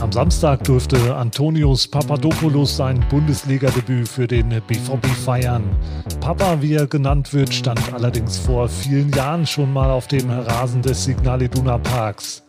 [0.00, 5.64] Am Samstag durfte Antonius Papadopoulos sein Bundesliga-Debüt für den BVB feiern.
[6.20, 10.82] Papa, wie er genannt wird, stand allerdings vor vielen Jahren schon mal auf dem Rasen
[10.82, 12.42] des Signal Iduna Parks.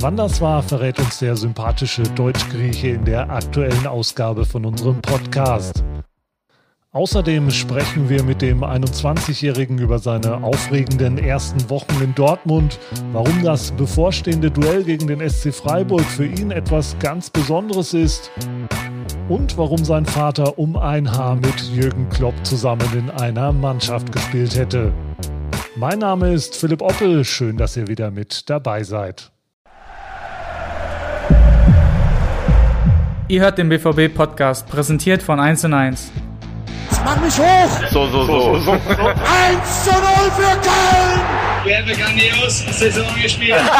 [0.00, 5.82] Wann das war, verrät uns der sympathische Deutschgrieche in der aktuellen Ausgabe von unserem Podcast.
[6.94, 12.78] Außerdem sprechen wir mit dem 21-Jährigen über seine aufregenden ersten Wochen in Dortmund,
[13.10, 18.30] warum das bevorstehende Duell gegen den SC Freiburg für ihn etwas ganz Besonderes ist
[19.28, 24.54] und warum sein Vater um ein Haar mit Jürgen Klopp zusammen in einer Mannschaft gespielt
[24.56, 24.92] hätte.
[25.74, 29.32] Mein Name ist Philipp Oppel, schön, dass ihr wieder mit dabei seid.
[33.26, 36.12] Ihr hört den BVB-Podcast, präsentiert von 1 und 1
[37.04, 37.90] mach mich hoch!
[37.90, 38.58] So, so, so.
[38.58, 38.80] so, 1
[39.84, 40.00] zu 0
[40.30, 41.20] für Köln!
[41.64, 43.60] Wir haben grandios Saison gespielt.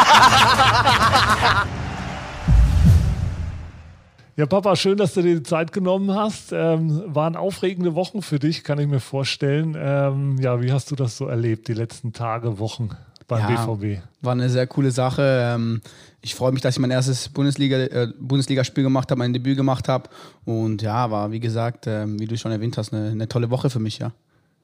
[4.37, 6.51] Ja, Papa, schön, dass du dir die Zeit genommen hast.
[6.51, 9.77] Ähm, waren aufregende Wochen für dich, kann ich mir vorstellen.
[9.79, 12.89] Ähm, ja, wie hast du das so erlebt, die letzten Tage, Wochen
[13.27, 14.01] beim ja, BVB?
[14.21, 15.53] War eine sehr coole Sache.
[15.53, 15.81] Ähm,
[16.21, 19.87] ich freue mich, dass ich mein erstes Bundesliga, äh, Bundesligaspiel gemacht habe, mein Debüt gemacht
[19.87, 20.09] habe.
[20.45, 23.69] Und ja, war wie gesagt, äh, wie du schon erwähnt hast, eine, eine, tolle Woche
[23.69, 24.11] für mich, ja.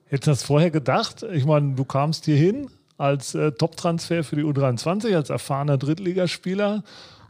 [0.08, 1.24] Hättest du das vorher gedacht?
[1.32, 6.84] Ich meine, du kamst hier hin als äh, Top-Transfer für die U23, als erfahrener Drittligaspieler.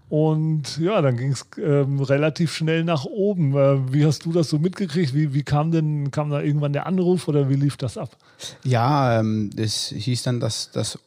[0.09, 3.55] Und ja, dann ging es ähm, relativ schnell nach oben.
[3.55, 5.13] Äh, wie hast du das so mitgekriegt?
[5.13, 8.17] Wie, wie kam denn, kam da irgendwann der Anruf oder wie lief das ab?
[8.65, 10.99] Ja, ähm, das hieß dann, dass, dass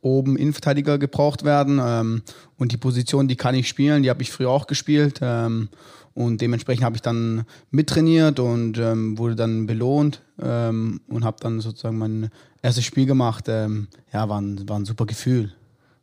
[0.00, 1.80] oben Innenverteidiger gebraucht werden.
[1.82, 2.22] Ähm,
[2.56, 5.20] und die Position, die kann ich spielen, die habe ich früher auch gespielt.
[5.22, 5.68] Ähm,
[6.14, 11.60] und dementsprechend habe ich dann mittrainiert und ähm, wurde dann belohnt ähm, und habe dann
[11.60, 13.44] sozusagen mein erstes Spiel gemacht.
[13.48, 15.52] Ähm, ja, war ein, war ein super Gefühl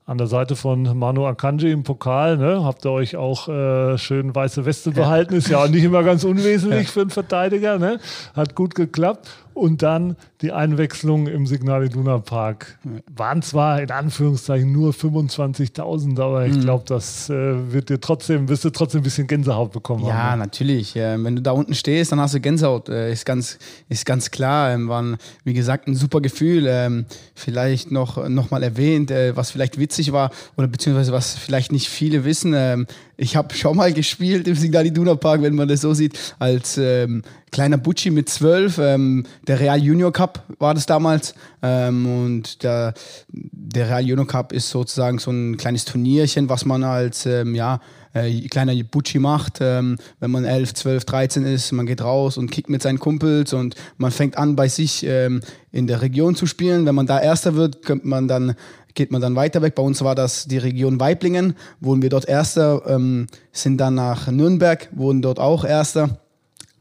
[0.05, 2.37] an der Seite von Manu Akanji im Pokal.
[2.37, 2.63] Ne?
[2.63, 5.33] Habt ihr euch auch äh, schön weiße Weste behalten.
[5.33, 7.79] Ist ja auch nicht immer ganz unwesentlich für einen Verteidiger.
[7.79, 7.99] Ne?
[8.35, 9.29] Hat gut geklappt.
[9.55, 12.77] Und dann die Einwechslung im Signal Iduna Park.
[13.15, 16.59] Waren zwar in Anführungszeichen nur 25.000, aber ich mhm.
[16.59, 20.31] glaube, das äh, wird dir trotzdem, wirst du trotzdem ein bisschen Gänsehaut bekommen ja, haben.
[20.31, 20.97] Ja, natürlich.
[20.97, 22.89] Äh, wenn du da unten stehst, dann hast du Gänsehaut.
[22.89, 23.57] Äh, ist, ganz,
[23.87, 24.73] ist ganz klar.
[24.73, 26.65] Ähm, war, wie gesagt, ein super Gefühl.
[26.67, 31.71] Ähm, vielleicht noch, noch mal erwähnt, äh, was vielleicht witzig war oder beziehungsweise was vielleicht
[31.71, 32.53] nicht viele wissen.
[32.53, 32.87] Ähm,
[33.17, 36.77] ich habe schon mal gespielt im Signal Iduna Park, wenn man das so sieht, als
[36.77, 37.21] ähm,
[37.51, 38.77] kleiner Bucci mit zwölf.
[38.77, 41.33] Ähm, der Real Junior Cup war das damals.
[41.61, 42.93] Ähm, und der,
[43.29, 47.79] der Real Junior Cup ist sozusagen so ein kleines Turnierchen, was man als ähm, ja,
[48.13, 51.71] äh, kleiner Bucci macht, ähm, wenn man 11, 12, 13 ist.
[51.71, 55.41] Man geht raus und kickt mit seinen Kumpels und man fängt an, bei sich ähm,
[55.71, 56.85] in der Region zu spielen.
[56.85, 58.55] Wenn man da Erster wird, könnte man dann
[58.95, 59.75] geht man dann weiter weg.
[59.75, 64.27] Bei uns war das die Region Weiblingen, wurden wir dort Erster, ähm, sind dann nach
[64.27, 66.19] Nürnberg, wurden dort auch Erster.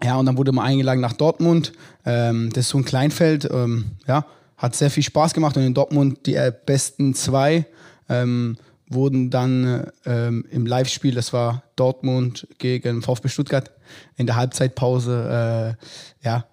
[0.03, 1.73] Ja, und dann wurde man eingeladen nach Dortmund.
[2.05, 3.49] Ähm, das ist so ein Kleinfeld.
[3.51, 4.27] Ähm, ja,
[4.57, 5.57] hat sehr viel Spaß gemacht.
[5.57, 7.67] Und in Dortmund die äh, besten zwei
[8.09, 8.57] ähm,
[8.89, 13.71] wurden dann ähm, im Live-Spiel, das war Dortmund gegen VfB Stuttgart,
[14.17, 15.77] in der Halbzeitpause,
[16.23, 16.45] äh, ja,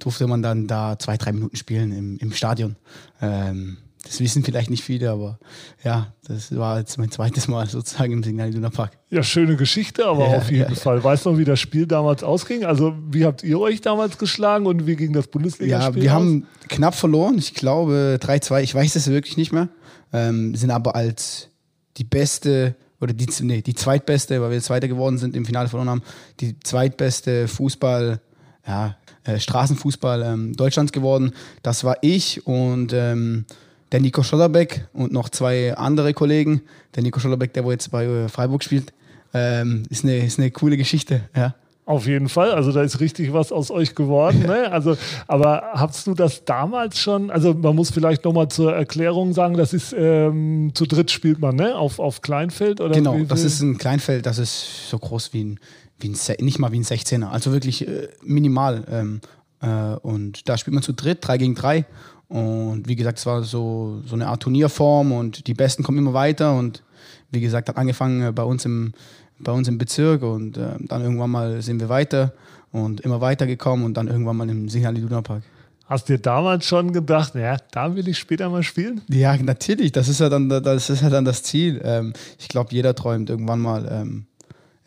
[0.00, 2.76] durfte man dann da zwei, drei Minuten spielen im, im Stadion.
[3.20, 5.38] Ähm, das wissen vielleicht nicht viele, aber
[5.82, 8.92] ja, das war jetzt mein zweites Mal sozusagen im Signal Iduna Park.
[9.10, 11.02] Ja, schöne Geschichte, aber ja, auf jeden ja, Fall.
[11.02, 12.64] Weißt du noch, wie das Spiel damals ausging?
[12.64, 16.02] Also, wie habt ihr euch damals geschlagen und wie ging das Bundesligaspiel?
[16.02, 16.16] Ja, wir aus?
[16.16, 17.38] haben knapp verloren.
[17.38, 18.60] Ich glaube 3-2.
[18.60, 19.68] Ich weiß es wirklich nicht mehr.
[20.12, 21.48] Ähm, sind aber als
[21.96, 25.88] die beste oder die, nee, die zweitbeste, weil wir Zweiter geworden sind, im Finale verloren
[25.90, 26.02] haben,
[26.40, 28.20] die zweitbeste Fußball,
[28.66, 31.32] ja, äh, Straßenfußball ähm, Deutschlands geworden.
[31.62, 33.46] Das war ich und ähm,
[33.94, 36.62] der Nico Schlotterbeck und noch zwei andere Kollegen.
[36.96, 38.92] Der Nico Schlotterbeck, der wo jetzt bei äh, Freiburg spielt,
[39.32, 41.54] ähm, ist, eine, ist eine coole Geschichte, ja.
[41.86, 44.40] Auf jeden Fall, also da ist richtig was aus euch geworden.
[44.40, 44.68] Ne?
[44.72, 44.96] Also,
[45.28, 47.30] aber hast du das damals schon?
[47.30, 51.54] Also man muss vielleicht nochmal zur Erklärung sagen, das ist ähm, zu dritt spielt man,
[51.54, 51.76] ne?
[51.76, 52.94] Auf, auf Kleinfeld oder?
[52.94, 55.60] Genau, das ist ein Kleinfeld, das ist so groß wie ein,
[56.00, 58.84] wie ein nicht mal wie ein 16er, also wirklich äh, minimal.
[58.90, 59.20] Ähm,
[59.60, 61.84] äh, und da spielt man zu dritt, drei gegen drei.
[62.28, 66.14] Und wie gesagt, es war so, so eine Art Turnierform und die Besten kommen immer
[66.14, 66.56] weiter.
[66.56, 66.82] Und
[67.30, 68.92] wie gesagt, hat angefangen äh, bei uns im,
[69.38, 72.32] bei uns im Bezirk und äh, dann irgendwann mal sind wir weiter
[72.72, 75.42] und immer weiter gekommen und dann irgendwann mal im Signal Iduna Park.
[75.86, 79.02] Hast du dir damals schon gedacht, ja, da will ich später mal spielen?
[79.08, 79.92] Ja, natürlich.
[79.92, 81.80] Das ist ja dann das, ist ja dann das Ziel.
[81.84, 84.26] Ähm, ich glaube, jeder träumt irgendwann mal ähm,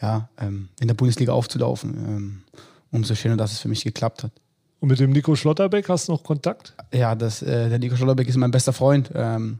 [0.01, 1.93] ja, ähm, in der Bundesliga aufzulaufen.
[1.93, 2.41] Ähm,
[2.91, 4.31] umso schöner, dass es für mich geklappt hat.
[4.79, 6.75] Und mit dem Nico Schlotterbeck hast du noch Kontakt?
[6.93, 9.09] Ja, das, äh, der Nico Schlotterbeck ist mein bester Freund.
[9.15, 9.59] Ähm,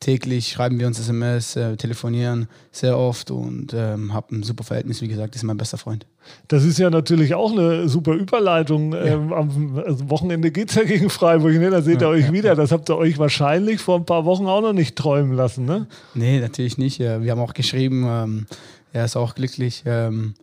[0.00, 5.00] täglich schreiben wir uns SMS, äh, telefonieren sehr oft und ähm, habe ein super Verhältnis.
[5.00, 6.06] Wie gesagt, ist mein bester Freund.
[6.48, 8.92] Das ist ja natürlich auch eine super Überleitung.
[8.92, 9.04] Ja.
[9.04, 11.70] Ähm, am also Wochenende geht es ja gegen Freiburg, ne?
[11.70, 12.32] da seht ihr ja, euch ja.
[12.32, 12.54] wieder.
[12.54, 15.86] Das habt ihr euch wahrscheinlich vor ein paar Wochen auch noch nicht träumen lassen, ne?
[16.14, 16.98] Nee, natürlich nicht.
[16.98, 18.46] Wir haben auch geschrieben, ähm,
[18.92, 20.34] er ist auch glücklich, ähm,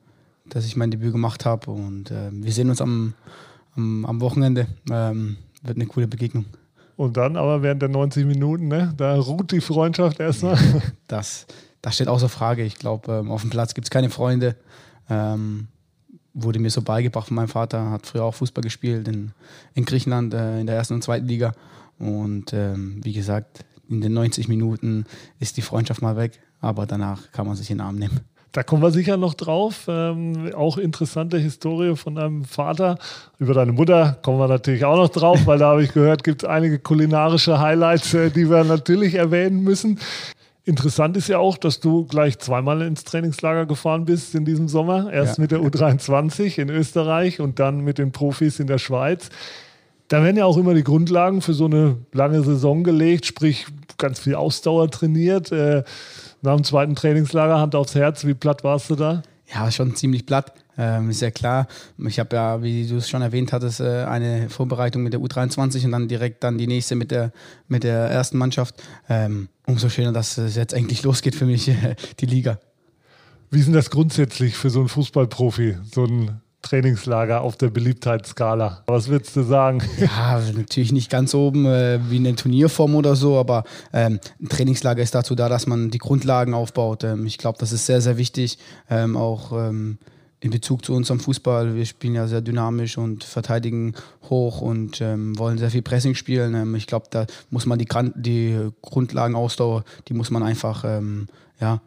[0.46, 3.14] dass ich mein Debüt gemacht habe und äh, wir sehen uns am,
[3.78, 4.68] am, am Wochenende.
[4.92, 6.46] Ähm, wird eine coole Begegnung.
[6.96, 10.58] Und dann aber während der 90 Minuten, ne, da ruht die Freundschaft erstmal.
[11.08, 11.46] Das,
[11.82, 12.64] das steht außer Frage.
[12.64, 14.56] Ich glaube, ähm, auf dem Platz gibt es keine Freunde.
[15.10, 15.68] Ähm,
[16.34, 19.32] wurde mir so beigebracht von meinem Vater, hat früher auch Fußball gespielt in,
[19.74, 21.54] in Griechenland äh, in der ersten und zweiten Liga.
[21.98, 25.06] Und ähm, wie gesagt, in den 90 Minuten
[25.40, 28.20] ist die Freundschaft mal weg, aber danach kann man sich in den Arm nehmen.
[28.52, 29.86] Da kommen wir sicher noch drauf.
[29.88, 32.98] Ähm, auch interessante Historie von deinem Vater.
[33.40, 36.44] Über deine Mutter kommen wir natürlich auch noch drauf, weil da habe ich gehört, gibt
[36.44, 40.00] es einige kulinarische Highlights, äh, die wir natürlich erwähnen müssen.
[40.64, 45.12] Interessant ist ja auch, dass du gleich zweimal ins Trainingslager gefahren bist in diesem Sommer.
[45.14, 45.44] Erst ja.
[45.44, 49.30] mit der U23 in Österreich und dann mit den Profis in der Schweiz.
[50.08, 53.66] Da werden ja auch immer die Grundlagen für so eine lange Saison gelegt, sprich
[53.98, 55.52] ganz viel Ausdauer trainiert.
[55.52, 55.84] Äh,
[56.42, 59.24] nach dem zweiten Trainingslager, Hand aufs Herz, wie platt warst du da?
[59.54, 60.54] Ja, schon ziemlich platt.
[60.78, 61.68] Ähm, ist ja klar.
[62.08, 65.86] Ich habe ja, wie du es schon erwähnt hattest, äh, eine Vorbereitung mit der U23
[65.86, 67.32] und dann direkt dann die nächste mit der,
[67.68, 68.76] mit der ersten Mannschaft.
[69.10, 71.72] Ähm, umso schöner, dass es jetzt endlich losgeht für mich,
[72.20, 72.60] die Liga.
[73.50, 78.84] Wie ist denn das grundsätzlich für so einen Fußballprofi, so ein Trainingslager auf der Beliebtheitsskala.
[78.88, 79.82] Was würdest du sagen?
[79.98, 85.02] Ja, natürlich nicht ganz oben äh, wie eine Turnierform oder so, aber ähm, ein Trainingslager
[85.02, 87.06] ist dazu da, dass man die Grundlagen aufbaut.
[87.06, 88.58] Ähm, ich glaube, das ist sehr, sehr wichtig,
[88.90, 89.98] ähm, auch ähm,
[90.42, 91.74] in Bezug zu unserem Fußball.
[91.76, 93.94] Wir spielen ja sehr dynamisch und verteidigen
[94.30, 96.54] hoch und ähm, wollen sehr viel Pressing spielen.
[96.54, 100.84] Ähm, ich glaube, da muss man die, die Grundlagenausdauer, die muss man einfach
[101.60, 101.82] ja,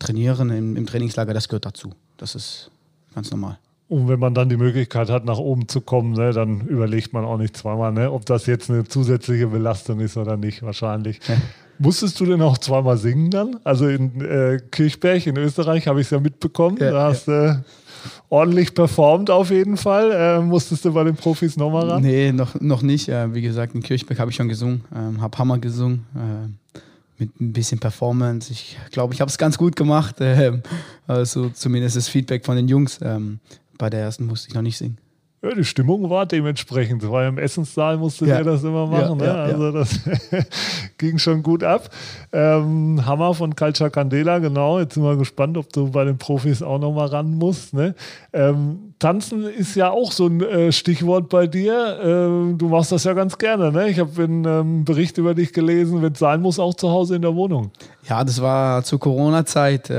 [0.00, 1.32] trainieren im, im Trainingslager.
[1.32, 1.92] Das gehört dazu.
[2.16, 2.72] Das ist
[3.14, 3.58] ganz normal.
[3.88, 7.24] Und wenn man dann die Möglichkeit hat, nach oben zu kommen, ne, dann überlegt man
[7.24, 11.20] auch nicht zweimal, ne, ob das jetzt eine zusätzliche Belastung ist oder nicht, wahrscheinlich.
[11.28, 11.36] Ja.
[11.78, 13.56] Musstest du denn auch zweimal singen dann?
[13.62, 16.78] Also in äh, Kirchberg in Österreich habe ich es ja mitbekommen.
[16.80, 17.52] Ja, da hast du ja.
[17.52, 17.58] äh,
[18.28, 20.10] ordentlich performt auf jeden Fall.
[20.10, 22.02] Äh, musstest du bei den Profis nochmal ran?
[22.02, 23.08] Nee, noch, noch nicht.
[23.08, 26.78] Äh, wie gesagt, in Kirchberg habe ich schon gesungen, ähm, habe Hammer gesungen äh,
[27.18, 28.50] mit ein bisschen Performance.
[28.52, 30.16] Ich glaube, ich habe es ganz gut gemacht.
[30.26, 30.62] Ähm,
[31.06, 32.98] also zumindest das Feedback von den Jungs.
[33.00, 33.38] Ähm,
[33.78, 34.98] bei der ersten musste ich noch nicht singen.
[35.42, 38.36] Ja, die Stimmung war dementsprechend, weil im Essenssaal musste ja.
[38.36, 39.20] der das immer machen.
[39.20, 39.42] Ja, ne?
[39.42, 40.00] also das
[40.98, 41.90] ging schon gut ab.
[42.32, 44.80] Ähm, Hammer von Calcia Candela, genau.
[44.80, 47.74] Jetzt sind wir gespannt, ob du bei den Profis auch noch mal ran musst.
[47.74, 47.94] Ne?
[48.32, 52.00] Ähm, Tanzen ist ja auch so ein äh, Stichwort bei dir.
[52.02, 53.70] Ähm, du machst das ja ganz gerne.
[53.70, 53.90] Ne?
[53.90, 57.16] Ich habe einen ähm, Bericht über dich gelesen, wenn es sein muss, auch zu Hause
[57.16, 57.70] in der Wohnung.
[58.08, 59.90] Ja, das war zur Corona-Zeit.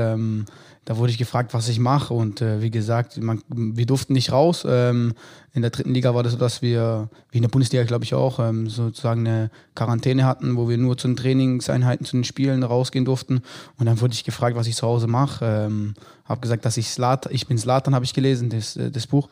[0.88, 2.14] Da wurde ich gefragt, was ich mache.
[2.14, 4.64] Und äh, wie gesagt, man, wir durften nicht raus.
[4.66, 5.12] Ähm,
[5.52, 8.14] in der dritten Liga war das so, dass wir, wie in der Bundesliga glaube ich
[8.14, 12.62] auch, ähm, sozusagen eine Quarantäne hatten, wo wir nur zu den Trainingseinheiten, zu den Spielen
[12.62, 13.42] rausgehen durften.
[13.78, 15.44] Und dann wurde ich gefragt, was ich zu Hause mache.
[15.44, 15.92] Ähm,
[16.24, 19.28] habe gesagt, dass ich Slat, ich bin Slatan, habe ich gelesen, das, äh, das Buch.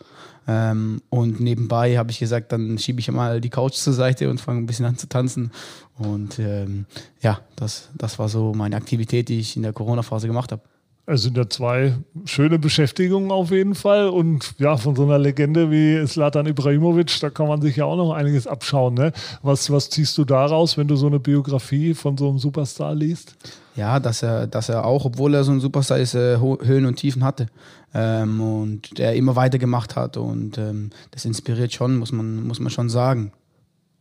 [0.46, 4.42] Ähm, und nebenbei habe ich gesagt, dann schiebe ich mal die Couch zur Seite und
[4.42, 5.50] fange ein bisschen an zu tanzen.
[5.96, 6.84] Und ähm,
[7.22, 10.60] ja, das, das war so meine Aktivität, die ich in der Corona-Phase gemacht habe.
[11.08, 11.94] Es sind ja zwei
[12.24, 14.08] schöne Beschäftigungen auf jeden Fall.
[14.08, 17.96] Und ja, von so einer Legende wie Slatan Ibrahimovic, da kann man sich ja auch
[17.96, 18.94] noch einiges abschauen.
[18.94, 19.12] Ne?
[19.40, 23.36] Was, was ziehst du daraus, wenn du so eine Biografie von so einem Superstar liest?
[23.76, 26.96] Ja, dass er, dass er auch, obwohl er so ein Superstar ist, äh, Höhen und
[26.96, 27.46] Tiefen hatte.
[27.94, 30.16] Ähm, und der immer weitergemacht hat.
[30.16, 33.30] Und ähm, das inspiriert schon, muss man, muss man schon sagen.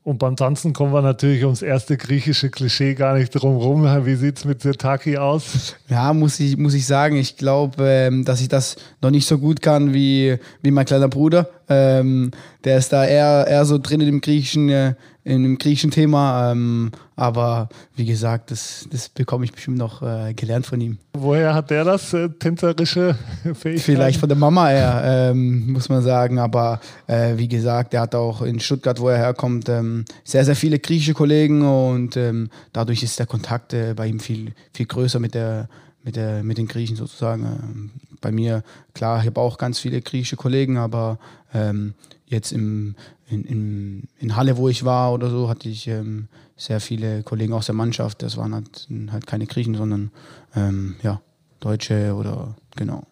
[0.05, 4.05] Und beim Tanzen kommen wir natürlich ums erste griechische Klischee gar nicht drum rum.
[4.05, 5.77] Wie sieht es mit Sirtaki aus?
[5.89, 9.39] Ja, muss ich, muss ich sagen, ich glaube, ähm, dass ich das noch nicht so
[9.39, 11.49] gut kann wie, wie mein kleiner Bruder.
[11.69, 12.31] Ähm,
[12.63, 14.93] der ist da eher, eher so drin in dem griechischen, äh,
[15.23, 16.51] in dem griechischen Thema.
[16.51, 20.97] Ähm, aber wie gesagt, das, das bekomme ich bestimmt noch äh, gelernt von ihm.
[21.13, 23.79] Woher hat der das, äh, tänzerische Fähigkeit?
[23.79, 26.37] Vielleicht von der Mama her, ähm, muss man sagen.
[26.39, 30.55] Aber äh, wie gesagt, er hat auch in Stuttgart, wo er herkommt, ähm, sehr, sehr
[30.55, 35.19] viele griechische Kollegen und ähm, dadurch ist der Kontakt äh, bei ihm viel, viel größer
[35.19, 35.67] mit der
[36.05, 37.91] mit, der, mit den Griechen sozusagen.
[38.25, 38.63] Bei mir,
[38.95, 41.19] klar, ich habe auch ganz viele griechische Kollegen, aber
[41.53, 41.93] ähm,
[42.25, 42.95] jetzt im,
[43.29, 46.27] in, in, in, Halle, wo ich war oder so, hatte ich ähm,
[46.57, 48.23] sehr viele Kollegen aus der Mannschaft.
[48.23, 50.09] Das waren halt, halt keine Griechen, sondern
[50.55, 51.21] ähm, ja,
[51.59, 53.03] Deutsche oder genau.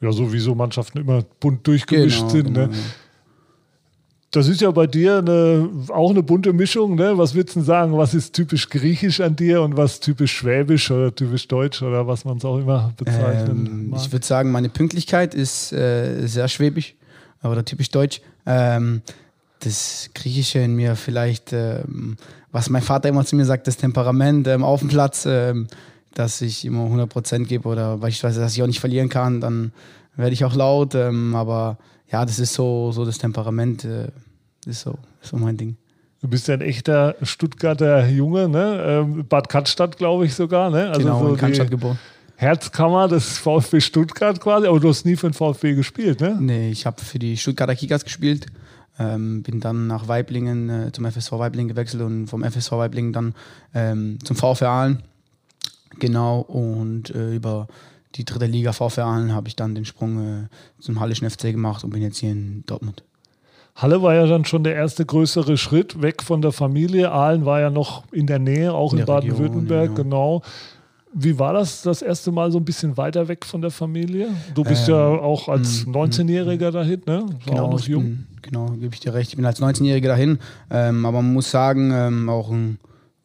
[0.00, 2.52] Ja, sowieso Mannschaften immer bunt durchgemischt genau, sind.
[2.52, 2.68] Ne?
[2.68, 2.78] Genau.
[4.32, 6.94] Das ist ja bei dir eine, auch eine bunte Mischung.
[6.94, 7.18] Ne?
[7.18, 7.98] Was würdest du sagen?
[7.98, 12.24] Was ist typisch griechisch an dir und was typisch schwäbisch oder typisch deutsch oder was
[12.24, 16.94] man es auch immer bezeichnen Ähm, ich würde sagen, meine Pünktlichkeit ist äh, sehr schwäbisch
[17.42, 18.22] oder typisch deutsch.
[18.46, 19.02] Ähm,
[19.60, 22.16] das Griechische in mir vielleicht, ähm,
[22.52, 25.66] was mein Vater immer zu mir sagt, das Temperament ähm, auf dem Platz, ähm,
[26.14, 29.72] dass ich immer 100% gebe oder beispielsweise, dass ich auch nicht verlieren kann, dann
[30.16, 30.94] werde ich auch laut.
[30.94, 31.76] Ähm, aber
[32.12, 34.08] ja, das ist so, so das Temperament, äh,
[34.66, 35.76] ist so, ist so mein Ding.
[36.20, 38.84] Du bist ja ein echter Stuttgarter Junge, ne?
[38.86, 40.88] Ähm, Bad Cannstatt, glaube ich sogar, ne?
[40.88, 41.98] Also genau, so in Cannstatt geboren.
[42.36, 46.36] Herzkammer des VfB Stuttgart quasi, aber du hast nie für den VfB gespielt, ne?
[46.38, 48.46] Nee, ich habe für die Stuttgarter Kickers gespielt.
[48.98, 53.34] Ähm, bin dann nach Weiblingen äh, zum FSV Weiblingen gewechselt und vom FSV Weiblingen dann
[53.74, 55.02] ähm, zum VfR Aalen.
[55.98, 57.68] Genau, und äh, über
[58.14, 60.48] die dritte Liga VfR Aalen habe ich dann den Sprung äh,
[60.80, 63.02] zum Hallischen FC gemacht und bin jetzt hier in Dortmund.
[63.74, 67.10] Halle war ja dann schon der erste größere Schritt weg von der Familie.
[67.10, 69.94] Aalen war ja noch in der Nähe, auch In in, Baden-Württemberg, ja.
[69.94, 70.42] genau.
[71.14, 74.28] Wie war das das erste Mal so ein bisschen weiter weg von der Familie?
[74.54, 77.22] Du bist ja auch als 19-Jähriger dahin, ne?
[77.22, 78.02] War Genau, noch jung.
[78.02, 79.30] bin, genau, gebe ich dir recht.
[79.30, 80.38] Ich bin als 19-Jähriger dahin.
[80.70, 82.78] Ähm, aber man muss sagen, ähm, auch ein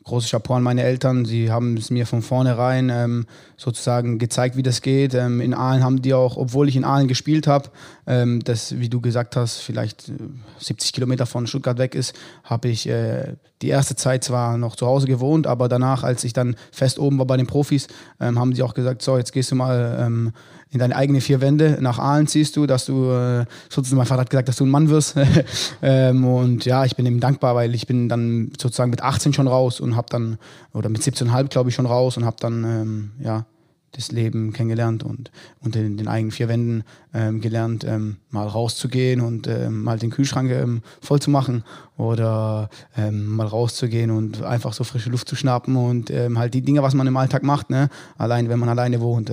[0.08, 1.26] großes Chapeau an meine Eltern.
[1.26, 3.26] Sie haben es mir von vornherein ähm,
[3.58, 5.14] sozusagen gezeigt, wie das geht.
[5.14, 7.70] Ähm, in Aalen haben die auch, obwohl ich in Aalen gespielt habe,
[8.08, 10.14] ähm, das, wie du gesagt hast, vielleicht äh,
[10.60, 14.88] 70 Kilometer von Stuttgart weg ist, habe ich äh, die erste Zeit zwar noch zu
[14.88, 17.88] Hause gewohnt, aber danach, als ich dann fest oben war bei den Profis,
[18.20, 20.34] ähm, haben sie auch gesagt, so, jetzt gehst du mal ähm,
[20.70, 24.22] in deine eigenen vier Wände nach Aalen ziehst du, dass du, äh, sozusagen, mein Vater
[24.22, 25.16] hat gesagt, dass du ein Mann wirst.
[25.82, 29.48] ähm, und ja, ich bin ihm dankbar, weil ich bin dann sozusagen mit 18 schon
[29.48, 30.38] raus und habe dann,
[30.74, 33.46] oder mit 17,5 glaube ich schon raus und habe dann, ähm, ja,
[33.92, 39.48] das Leben kennengelernt und unter den, eigenen vier Wänden ähm, gelernt, ähm, mal rauszugehen und
[39.48, 41.64] ähm, mal den Kühlschrank ähm, voll zu machen
[41.98, 46.62] oder ähm, mal rauszugehen und einfach so frische Luft zu schnappen und ähm, halt die
[46.62, 47.90] Dinge, was man im Alltag macht, ne?
[48.18, 49.32] allein wenn man alleine wohnt.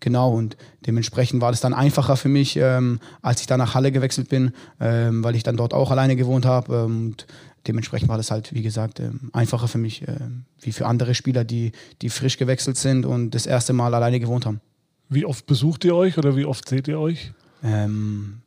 [0.00, 4.28] Genau und dementsprechend war das dann einfacher für mich, als ich dann nach Halle gewechselt
[4.28, 7.28] bin, weil ich dann dort auch alleine gewohnt habe und
[7.66, 11.44] dementsprechend war das halt, wie gesagt, ähm, einfacher für mich, ähm, wie für andere Spieler,
[11.44, 14.60] die, die frisch gewechselt sind und das erste Mal alleine gewohnt haben.
[15.08, 17.32] Wie oft besucht ihr euch oder wie oft seht ihr euch?
[17.62, 18.42] Ähm,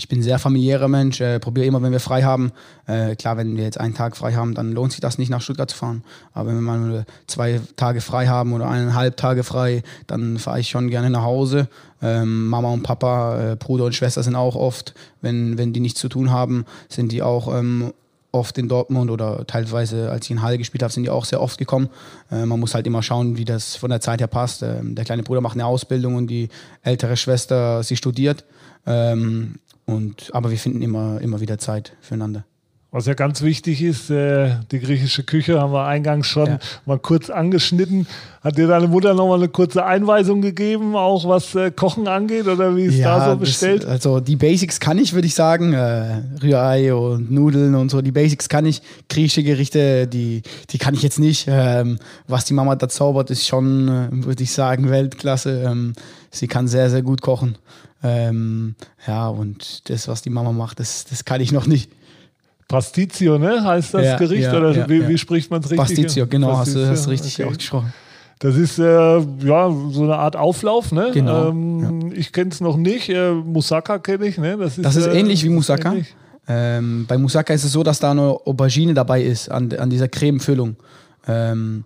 [0.00, 2.52] ich bin ein sehr familiärer Mensch, äh, probiere immer, wenn wir frei haben.
[2.86, 5.42] Äh, klar, wenn wir jetzt einen Tag frei haben, dann lohnt sich das nicht, nach
[5.42, 6.04] Stuttgart zu fahren.
[6.32, 10.70] Aber wenn wir mal zwei Tage frei haben oder eineinhalb Tage frei, dann fahre ich
[10.70, 11.68] schon gerne nach Hause.
[12.00, 16.00] Ähm, Mama und Papa, äh, Bruder und Schwester sind auch oft, wenn, wenn die nichts
[16.00, 17.92] zu tun haben, sind die auch ähm,
[18.32, 21.40] oft in Dortmund oder teilweise, als ich in Halle gespielt habe, sind die auch sehr
[21.40, 21.88] oft gekommen.
[22.30, 24.62] Äh, man muss halt immer schauen, wie das von der Zeit her passt.
[24.62, 26.48] Ähm, der kleine Bruder macht eine Ausbildung und die
[26.82, 28.44] ältere Schwester, sie studiert.
[28.86, 29.56] Ähm,
[29.86, 32.44] und, aber wir finden immer, immer wieder Zeit füreinander.
[32.92, 36.58] Was ja ganz wichtig ist, äh, die griechische Küche haben wir eingangs schon Ja.
[36.86, 38.08] mal kurz angeschnitten.
[38.42, 42.48] Hat dir deine Mutter noch mal eine kurze Einweisung gegeben, auch was äh, Kochen angeht
[42.48, 43.84] oder wie ist da so bestellt?
[43.84, 45.72] Das, also die Basics kann ich, würde ich sagen.
[45.72, 48.82] Äh, Rührei und Nudeln und so, die Basics kann ich.
[49.08, 51.46] Griechische Gerichte, die, die kann ich jetzt nicht.
[51.48, 55.62] Ähm, was die Mama da zaubert, ist schon, äh, würde ich sagen, Weltklasse.
[55.64, 55.92] Ähm,
[56.32, 57.56] sie kann sehr, sehr gut kochen.
[58.02, 58.74] Ähm,
[59.06, 61.92] ja, und das, was die Mama macht, das, das kann ich noch nicht.
[62.70, 63.64] Pastizio, ne?
[63.64, 64.44] Heißt das Ja, Gericht?
[64.44, 65.78] ja, oder ja, wie, wie spricht man es richtig?
[65.78, 67.44] Pastizio, genau, hast du hast du richtig okay.
[67.50, 67.92] ausgesprochen.
[68.38, 71.10] Das ist äh, ja so eine Art Auflauf, ne?
[71.12, 73.08] Genau, Ähm, Ich kenne es noch nicht.
[73.10, 74.56] Äh, Moussaka kenne ich, ne?
[74.56, 75.90] Das ist, Das ist äh, ähnlich wie das Moussaka.
[75.90, 76.14] ähnlich.
[76.48, 80.08] Ähm, bei Moussaka ist es so, dass da eine Aubergine dabei ist an, an dieser
[80.08, 80.76] Cremefüllung.
[81.28, 81.84] Ähm,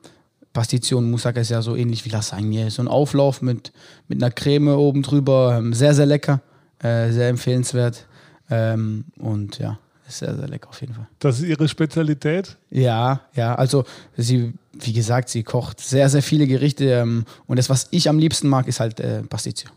[0.53, 2.71] Pastation Moussaka ist ja so ähnlich wie Lasagne.
[2.71, 3.73] So ein Auflauf mit,
[4.07, 5.57] mit einer Creme oben drüber.
[5.59, 6.41] Ähm, sehr, sehr lecker.
[6.81, 8.07] Äh, sehr empfehlenswert.
[8.49, 9.79] Ähm, und ja,
[10.15, 11.07] ist sehr, sehr lecker auf jeden Fall.
[11.19, 12.57] Das ist ihre Spezialität.
[12.71, 13.85] Ja, ja, also
[14.17, 16.85] sie, wie gesagt, sie kocht sehr, sehr viele Gerichte.
[16.85, 19.71] Ähm, und das, was ich am liebsten mag, ist halt äh, Pasticcio.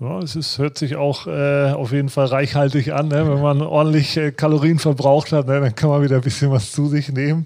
[0.00, 3.08] Ja, es ist, hört sich auch äh, auf jeden Fall reichhaltig an.
[3.08, 3.28] Ne?
[3.28, 5.60] Wenn man ordentlich äh, Kalorien verbraucht hat, ne?
[5.60, 7.44] dann kann man wieder ein bisschen was zu sich nehmen.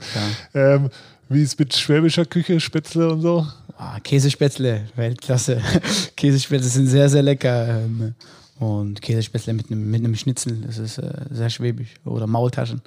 [0.54, 0.88] Ähm,
[1.28, 3.46] wie ist mit schwäbischer Küche, Spätzle und so?
[3.76, 5.60] Ah, Käsespätzle, Weltklasse.
[6.16, 7.80] Käsespätzle sind sehr, sehr lecker.
[7.80, 8.14] Ähm,
[8.58, 11.94] und Käsespätzle mit einem mit einem Schnitzel, das ist äh, sehr schwäbisch.
[12.04, 12.80] Oder Maultaschen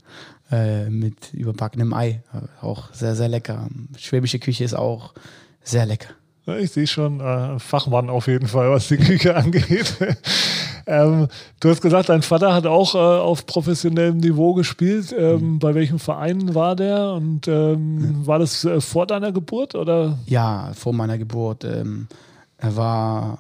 [0.52, 3.68] äh, mit überbackenem Ei, äh, auch sehr, sehr lecker.
[3.98, 5.14] Schwäbische Küche ist auch
[5.64, 6.10] sehr lecker.
[6.58, 9.96] Ich sehe schon, äh, Fachmann auf jeden Fall, was die Küche angeht.
[10.88, 11.28] ähm,
[11.60, 15.14] du hast gesagt, dein Vater hat auch äh, auf professionellem Niveau gespielt.
[15.16, 17.14] Ähm, Bei welchem Verein war der?
[17.14, 20.18] Und ähm, war das äh, vor deiner Geburt oder?
[20.26, 21.64] Ja, vor meiner Geburt.
[21.64, 22.08] Ähm,
[22.58, 23.40] er war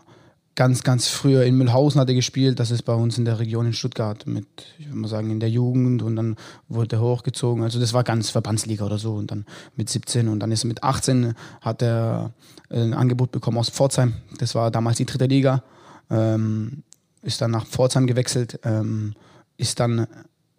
[0.55, 2.59] ganz, ganz früher in Mühlhausen hat er gespielt.
[2.59, 4.45] Das ist bei uns in der Region in Stuttgart mit,
[4.77, 6.35] ich würde mal sagen, in der Jugend und dann
[6.67, 7.63] wurde er hochgezogen.
[7.63, 10.67] Also das war ganz Verbandsliga oder so und dann mit 17 und dann ist er
[10.67, 12.33] mit 18 hat er
[12.69, 14.15] ein Angebot bekommen aus Pforzheim.
[14.37, 15.63] Das war damals die dritte Liga.
[16.09, 16.83] Ähm,
[17.21, 19.13] ist dann nach Pforzheim gewechselt, ähm,
[19.57, 20.07] ist dann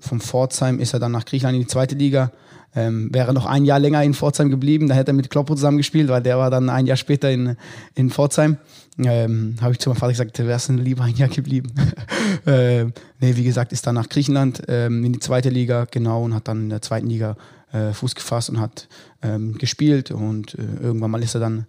[0.00, 2.33] vom Pforzheim ist er dann nach Griechenland in die zweite Liga.
[2.75, 5.78] Ähm, wäre noch ein Jahr länger in Pforzheim geblieben, da hätte er mit Kloppo zusammen
[5.78, 7.57] gespielt, weil der war dann ein Jahr später in,
[7.97, 8.59] in Pforzheim.
[8.99, 11.73] Ähm, Habe ich zu meinem Vater gesagt, du wärst lieber ein Jahr geblieben.
[12.47, 16.35] ähm, nee, wie gesagt, ist dann nach Griechenland ähm, in die zweite Liga, genau, und
[16.35, 17.37] hat dann in der zweiten Liga
[17.73, 18.88] äh, Fuß gefasst und hat
[19.23, 20.11] ähm, gespielt.
[20.11, 21.66] Und äh, irgendwann mal ist er dann,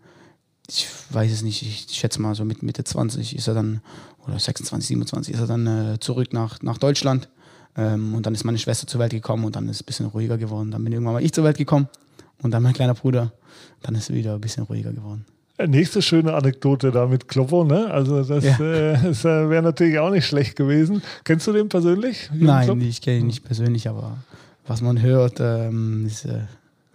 [0.67, 3.81] ich weiß es nicht, ich schätze mal so mit Mitte 20 ist er dann,
[4.25, 7.29] oder 26, 27 ist er dann äh, zurück nach, nach Deutschland.
[7.77, 10.05] Ähm, und dann ist meine Schwester zur Welt gekommen und dann ist es ein bisschen
[10.07, 10.71] ruhiger geworden.
[10.71, 11.87] Dann bin irgendwann mal ich zur Welt gekommen
[12.41, 13.31] und dann mein kleiner Bruder.
[13.81, 15.25] Dann ist es wieder ein bisschen ruhiger geworden.
[15.67, 17.91] Nächste schöne Anekdote da mit Kloppo, ne?
[17.91, 18.59] Also das, ja.
[18.59, 21.03] äh, das äh, wäre natürlich auch nicht schlecht gewesen.
[21.23, 22.31] Kennst du den persönlich?
[22.33, 22.81] Nein, Klopp?
[22.81, 24.17] ich kenne ihn nicht persönlich, aber
[24.65, 26.41] was man hört, ähm, ist äh,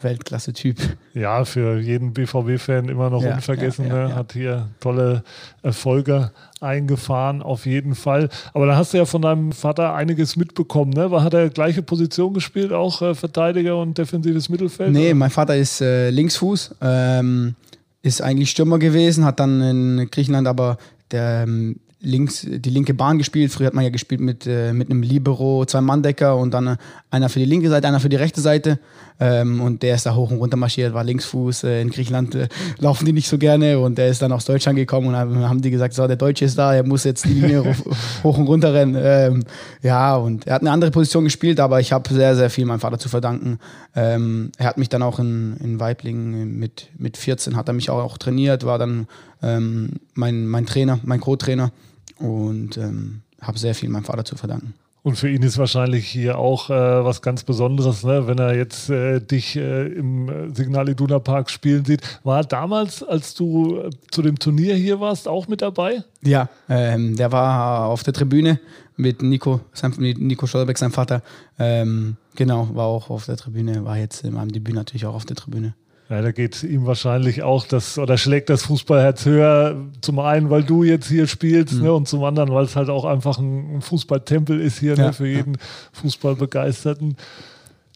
[0.06, 0.78] Weltklasse-Typ.
[1.14, 3.88] Ja, für jeden BVB-Fan immer noch ja, unvergessen.
[3.88, 4.14] Ja, ja, ne?
[4.14, 5.22] Hat hier tolle
[5.62, 8.28] Erfolge eingefahren, auf jeden Fall.
[8.54, 10.92] Aber da hast du ja von deinem Vater einiges mitbekommen.
[10.92, 11.10] Ne?
[11.22, 14.92] Hat er gleiche Position gespielt, auch äh, Verteidiger und defensives Mittelfeld?
[14.92, 15.14] Nee, oder?
[15.14, 16.76] mein Vater ist äh, Linksfuß.
[16.80, 17.54] Ähm,
[18.02, 20.78] ist eigentlich Stürmer gewesen, hat dann in Griechenland aber
[21.10, 23.52] der ähm, links, die linke Bahn gespielt.
[23.52, 26.76] Früher hat man ja gespielt mit, äh, mit einem Libero, zwei Manndecker und dann äh,
[27.10, 28.78] einer für die linke Seite, einer für die rechte Seite.
[29.18, 31.64] Ähm, und der ist da hoch und runter marschiert, war Linksfuß.
[31.64, 32.48] Äh, in Griechenland äh,
[32.78, 35.62] laufen die nicht so gerne und der ist dann aus Deutschland gekommen und dann haben
[35.62, 37.64] die gesagt, so, der Deutsche ist da, er muss jetzt die Linie
[38.22, 38.96] hoch und runter rennen.
[38.98, 39.44] Ähm,
[39.82, 42.80] ja, und er hat eine andere Position gespielt, aber ich habe sehr, sehr viel meinem
[42.80, 43.58] Vater zu verdanken.
[43.94, 47.88] Ähm, er hat mich dann auch in, in Weiblingen mit, mit 14 hat er mich
[47.88, 49.06] auch, auch trainiert, war dann
[49.42, 51.72] ähm, mein, mein Trainer, mein Co-Trainer
[52.18, 54.74] und ähm, habe sehr viel meinem Vater zu verdanken.
[55.06, 56.72] Und für ihn ist wahrscheinlich hier auch äh,
[57.04, 58.26] was ganz Besonderes, ne?
[58.26, 62.00] wenn er jetzt äh, dich äh, im Signal Iduna Park spielen sieht.
[62.24, 66.02] War er damals, als du äh, zu dem Turnier hier warst, auch mit dabei?
[66.24, 68.58] Ja, ähm, der war auf der Tribüne
[68.96, 71.22] mit Nico, sein, mit Nico Stolberg, sein Vater.
[71.56, 75.24] Ähm, genau, war auch auf der Tribüne, war jetzt in meinem Debüt natürlich auch auf
[75.24, 75.76] der Tribüne.
[76.08, 79.76] Ja, da geht ihm wahrscheinlich auch das oder schlägt das Fußballherz höher.
[80.02, 81.82] Zum einen, weil du jetzt hier spielst, mhm.
[81.82, 85.06] ne, und zum anderen, weil es halt auch einfach ein, Fußballtempel ist hier ne, ja,
[85.08, 85.60] ne, für jeden ja.
[85.92, 87.16] Fußballbegeisterten.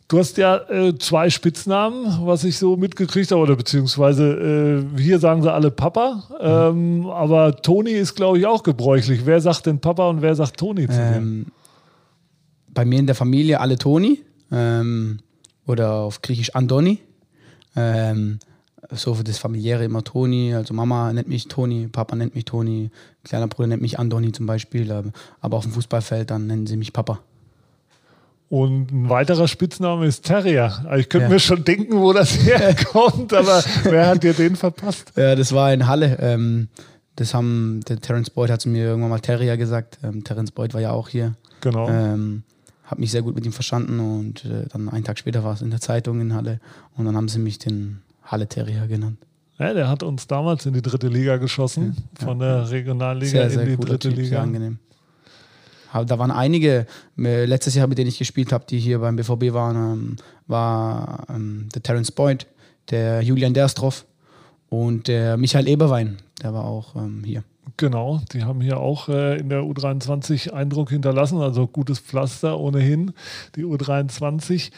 [0.08, 5.20] Du hast ja äh, zwei Spitznamen, was ich so mitgekriegt habe, oder beziehungsweise äh, hier
[5.20, 7.06] sagen sie alle Papa, ähm, mhm.
[7.10, 9.24] aber Toni ist, glaube ich, auch gebräuchlich.
[9.24, 11.52] Wer sagt denn Papa und wer sagt Toni zu ähm, dir?
[12.74, 14.20] Bei mir in der Familie alle Toni
[14.50, 15.20] ähm,
[15.64, 16.98] oder auf Griechisch Andoni.
[17.80, 18.38] Ähm,
[18.92, 22.90] so für das Familiäre immer Toni, also Mama nennt mich Toni, Papa nennt mich Toni,
[23.24, 26.76] kleiner Bruder nennt mich Andoni zum Beispiel, ähm, aber auf dem Fußballfeld dann nennen sie
[26.76, 27.20] mich Papa.
[28.48, 30.84] Und ein weiterer Spitzname ist Terrier.
[30.86, 31.32] Also ich könnte ja.
[31.34, 35.12] mir schon denken, wo das herkommt, aber wer hat dir den verpasst?
[35.14, 36.18] Ja, das war in Halle.
[36.20, 36.68] Ähm,
[37.14, 39.98] das haben, der Terence Boyd hat zu mir irgendwann mal Terrier gesagt.
[40.02, 41.34] Ähm, Terence Boyd war ja auch hier.
[41.60, 41.88] Genau.
[41.88, 42.42] Ähm,
[42.90, 45.62] habe mich sehr gut mit ihm verstanden und äh, dann einen Tag später war es
[45.62, 46.60] in der Zeitung in Halle
[46.96, 49.18] und dann haben sie mich den Halle Terrier genannt.
[49.58, 53.50] Ja, der hat uns damals in die dritte Liga geschossen, ja, von der Regionalliga sehr,
[53.50, 54.28] sehr in die dritte typ, Liga.
[54.28, 54.78] Sehr angenehm.
[55.92, 56.86] Da waren einige,
[57.18, 61.26] äh, letztes Jahr, mit denen ich gespielt habe, die hier beim BVB waren, ähm, war
[61.28, 62.46] ähm, der Terence Boyd,
[62.90, 64.06] der Julian Derstroff
[64.70, 67.44] und der Michael Eberwein, der war auch ähm, hier.
[67.76, 73.12] Genau, die haben hier auch äh, in der U23 Eindruck hinterlassen, also gutes Pflaster ohnehin,
[73.56, 74.70] die U23.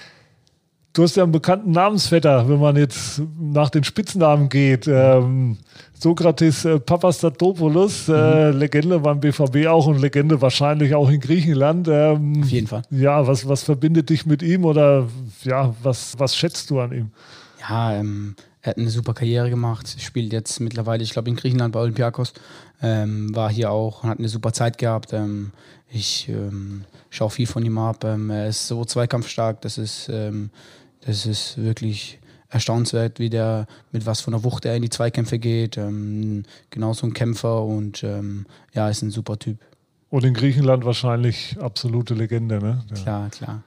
[0.92, 4.86] Du hast ja einen bekannten Namensvetter, wenn man jetzt nach den Spitznamen geht.
[4.86, 5.56] Ähm,
[5.94, 8.58] Sokrates äh, Papastatopoulos, äh, mhm.
[8.58, 11.88] Legende beim BVB auch und Legende wahrscheinlich auch in Griechenland.
[11.90, 12.82] Ähm, Auf jeden Fall.
[12.90, 15.08] Ja, was, was verbindet dich mit ihm oder
[15.44, 17.10] ja, was, was schätzt du an ihm?
[17.60, 21.72] Ja, ähm, er hat eine super Karriere gemacht, spielt jetzt mittlerweile, ich glaube, in Griechenland
[21.72, 22.32] bei Olympiakos.
[22.80, 25.12] Ähm, war hier auch und hat eine super Zeit gehabt.
[25.12, 25.50] Ähm,
[25.88, 28.04] ich ähm, schaue viel von ihm ab.
[28.04, 30.50] Ähm, er ist so zweikampfstark, das ist, ähm,
[31.04, 32.20] das ist wirklich
[32.50, 35.76] erstaunenswert, wie der, mit was von der Wucht er in die Zweikämpfe geht.
[35.76, 38.02] Ähm, genauso ein Kämpfer und
[38.74, 39.58] ja, ist ein super Typ.
[40.10, 42.84] Und in Griechenland wahrscheinlich absolute Legende, ne?
[42.90, 43.02] Ja.
[43.02, 43.62] Klar, klar.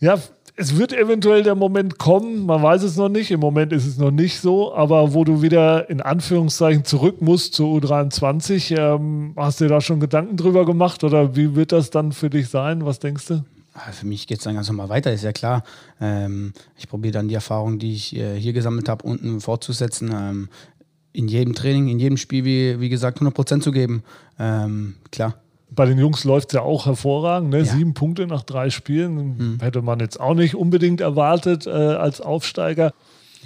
[0.00, 0.18] Ja,
[0.60, 3.96] es wird eventuell der Moment kommen, man weiß es noch nicht, im Moment ist es
[3.96, 9.60] noch nicht so, aber wo du wieder in Anführungszeichen zurück musst zur U23, ähm, hast
[9.60, 12.84] du dir da schon Gedanken drüber gemacht oder wie wird das dann für dich sein?
[12.84, 13.44] Was denkst du?
[13.72, 15.64] Ah, für mich geht es dann ganz normal weiter, ist ja klar.
[15.98, 20.10] Ähm, ich probiere dann die Erfahrung, die ich äh, hier gesammelt habe, unten fortzusetzen.
[20.12, 20.48] Ähm,
[21.12, 24.02] in jedem Training, in jedem Spiel, wie, wie gesagt, 100 Prozent zu geben.
[24.38, 25.40] Ähm, klar.
[25.80, 27.48] Bei den Jungs läuft es ja auch hervorragend.
[27.48, 27.60] Ne?
[27.60, 27.64] Ja.
[27.64, 29.58] Sieben Punkte nach drei Spielen.
[29.62, 32.92] Hätte man jetzt auch nicht unbedingt erwartet äh, als Aufsteiger.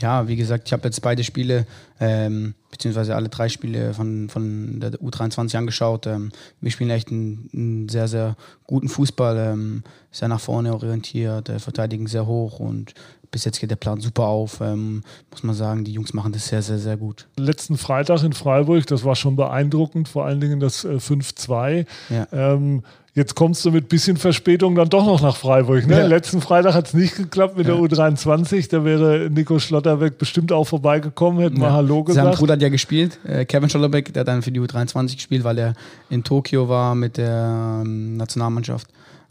[0.01, 1.65] Ja, wie gesagt, ich habe jetzt beide Spiele,
[2.01, 6.09] ähm, beziehungsweise alle drei Spiele von, von der U23 angeschaut.
[6.09, 8.35] Ähm, wir spielen echt einen, einen sehr, sehr
[8.67, 12.95] guten Fußball, ähm, sehr nach vorne orientiert, äh, verteidigen sehr hoch und
[13.35, 14.61] bis jetzt geht der Plan super auf.
[14.61, 17.27] Ähm, muss man sagen, die Jungs machen das sehr, sehr, sehr gut.
[17.37, 21.85] Letzten Freitag in Freiburg, das war schon beeindruckend, vor allen Dingen das äh, 5-2.
[22.11, 22.29] Ja.
[22.31, 25.85] Ähm, jetzt kommst du mit bisschen Verspätung dann doch noch nach Freiburg.
[25.89, 25.99] Ne?
[25.99, 26.07] Ja.
[26.07, 27.75] Letzten Freitag hat es nicht geklappt mit Ja.
[27.75, 28.71] der U23.
[28.71, 32.39] Da wäre Nico Schlotterbeck bestimmt auch vorbeigekommen, hätte mal Hallo Sein gesagt.
[32.39, 35.59] Bruder hat ja gespielt, äh, Kevin Schollerbeck, der hat dann für die U23 gespielt, weil
[35.59, 35.73] er
[36.09, 38.87] in Tokio war mit der ähm, Nationalmannschaft.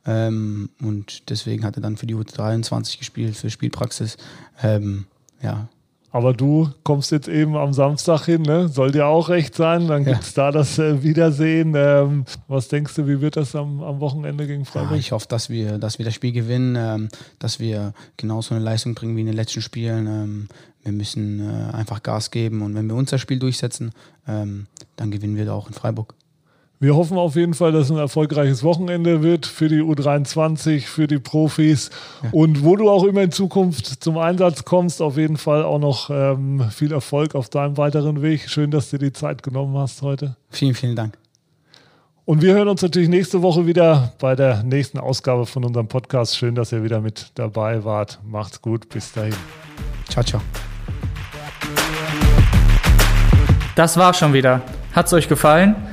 [0.06, 4.18] Ähm, und deswegen hat er dann für die U23 gespielt, für Spielpraxis.
[4.62, 5.06] Ähm,
[5.42, 5.68] ja,
[6.12, 8.68] Aber du kommst jetzt eben am Samstag hin, ne?
[8.68, 9.88] soll dir auch recht sein.
[9.88, 10.12] Dann Ja.
[10.14, 11.74] gibt es da das äh, Wiedersehen.
[11.76, 14.98] Ähm, was denkst du, wie wird das am, am Wochenende gegen Ja, Freiburg?
[15.00, 18.94] ich hoffe, dass wir, dass wir das Spiel gewinnen, ähm, dass wir genauso eine Leistung
[18.96, 20.06] bringen wie in den letzten Spielen.
[20.08, 20.48] Ähm,
[20.84, 23.92] wir müssen äh, einfach Gas geben und wenn wir unser Spiel durchsetzen,
[24.28, 26.14] ähm, dann gewinnen wir da auch in Freiburg.
[26.84, 31.08] Wir hoffen auf jeden Fall, dass es ein erfolgreiches Wochenende wird für die U23, für
[31.08, 31.92] die Profis
[32.34, 36.10] und wo du auch immer in Zukunft zum Einsatz kommst, auf jeden Fall auch noch
[36.10, 38.50] ähm, viel Erfolg auf deinem weiteren Weg.
[38.50, 40.36] Schön, dass du die Zeit genommen hast heute.
[40.50, 41.18] Vielen, vielen Dank.
[42.26, 46.36] Und wir hören uns natürlich nächste Woche wieder bei der nächsten Ausgabe von unserem Podcast.
[46.36, 48.20] Schön, dass ihr wieder mit dabei wart.
[48.26, 49.36] Macht's gut, bis dahin.
[50.10, 50.42] Ciao, ciao.
[53.78, 54.62] Das war's schon wieder.
[54.92, 55.93] Hat's euch gefallen?